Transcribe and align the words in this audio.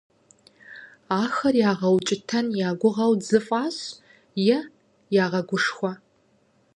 Ахэр 1.21 1.55
ягъэукӀытэн 1.69 2.47
я 2.67 2.69
гугъэу 2.79 3.13
дзы 3.19 3.39
фӀащ 3.47 3.77
е 4.55 4.59
ягъэгушхуэ. 5.23 5.91